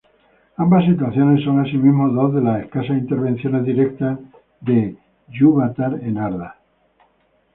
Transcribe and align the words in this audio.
Ambas 0.57 0.85
situaciones 0.85 1.43
son, 1.43 1.59
asimismo 1.59 2.09
dos 2.09 2.33
de 2.33 2.41
las 2.41 2.63
escasas 2.63 2.97
intervenciones 2.97 3.63
directas 3.65 4.17
de 4.59 4.97
Ilúvatar 5.29 5.93
en 6.01 6.17
Arda. 6.17 6.55